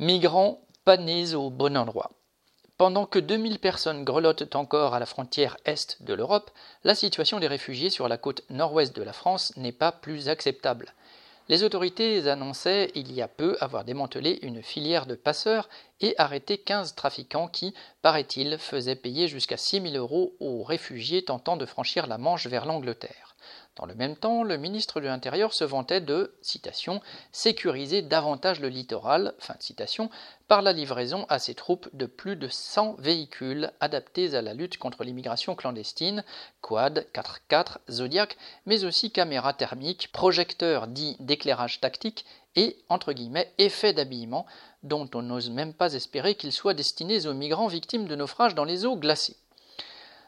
[0.00, 2.12] Migrants, pas nés au bon endroit.
[2.78, 6.50] Pendant que 2000 personnes grelottent encore à la frontière est de l'Europe,
[6.84, 10.94] la situation des réfugiés sur la côte nord-ouest de la France n'est pas plus acceptable.
[11.50, 15.68] Les autorités annonçaient il y a peu avoir démantelé une filière de passeurs
[16.00, 21.56] et arrêté 15 trafiquants qui, paraît-il, faisaient payer jusqu'à 6 000 euros aux réfugiés tentant
[21.56, 23.30] de franchir la Manche vers l'Angleterre.
[23.76, 26.34] Dans le même temps, le ministre de l'Intérieur se vantait de,
[27.32, 29.34] sécuriser davantage le littoral,
[30.48, 34.76] par la livraison à ses troupes de plus de 100 véhicules adaptés à la lutte
[34.76, 36.24] contre l'immigration clandestine,
[36.60, 38.36] quad, 4x4, Zodiac,
[38.66, 44.46] mais aussi caméras thermiques, projecteurs dits d'éclairage tactique et, entre guillemets, effets d'habillement,
[44.82, 48.64] dont on n'ose même pas espérer qu'ils soient destinés aux migrants victimes de naufrages dans
[48.64, 49.36] les eaux glacées.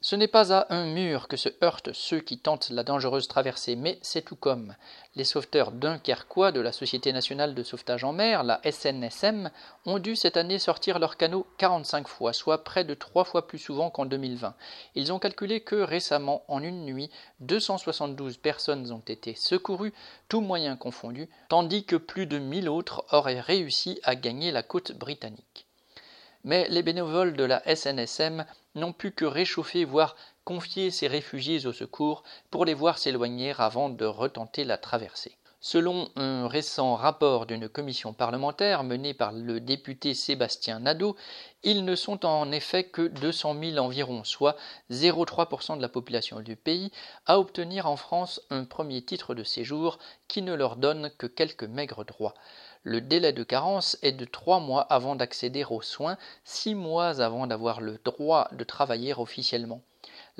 [0.00, 3.74] Ce n'est pas à un mur que se heurtent ceux qui tentent la dangereuse traversée,
[3.74, 4.76] mais c'est tout comme.
[5.16, 9.50] Les sauveteurs dunkerquois de la Société nationale de sauvetage en mer, la SNSM,
[9.86, 13.58] ont dû cette année sortir leurs canaux 45 fois, soit près de trois fois plus
[13.58, 14.54] souvent qu'en 2020.
[14.94, 19.94] Ils ont calculé que récemment, en une nuit, 272 personnes ont été secourues,
[20.28, 24.92] tous moyens confondus, tandis que plus de 1000 autres auraient réussi à gagner la côte
[24.92, 25.67] britannique
[26.44, 31.72] mais les bénévoles de la SNSM n'ont pu que réchauffer, voire confier ces réfugiés au
[31.72, 35.36] secours pour les voir s'éloigner avant de retenter la traversée.
[35.60, 41.16] Selon un récent rapport d'une commission parlementaire menée par le député Sébastien Nadeau,
[41.64, 44.56] ils ne sont en effet que 200 000 environ, soit
[44.92, 46.92] 0,3% de la population du pays,
[47.26, 49.98] à obtenir en France un premier titre de séjour
[50.28, 52.34] qui ne leur donne que quelques maigres droits.
[52.84, 57.48] Le délai de carence est de trois mois avant d'accéder aux soins, six mois avant
[57.48, 59.82] d'avoir le droit de travailler officiellement.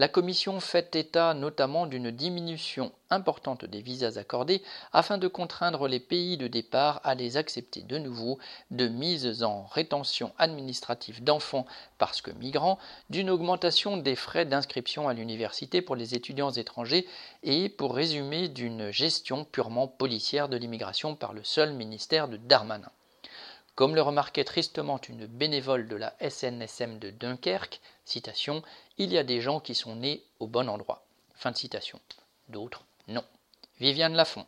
[0.00, 5.98] La Commission fait état notamment d'une diminution importante des visas accordés afin de contraindre les
[5.98, 8.38] pays de départ à les accepter de nouveau,
[8.70, 11.66] de mise en rétention administrative d'enfants
[11.98, 12.78] parce que migrants,
[13.10, 17.04] d'une augmentation des frais d'inscription à l'université pour les étudiants étrangers
[17.42, 22.92] et, pour résumer, d'une gestion purement policière de l'immigration par le seul ministère de Darmanin.
[23.78, 28.64] Comme le remarquait tristement une bénévole de la SNSM de Dunkerque, citation,
[28.96, 31.06] il y a des gens qui sont nés au bon endroit.
[32.48, 33.22] D'autres, non.
[33.78, 34.46] Viviane Lafont.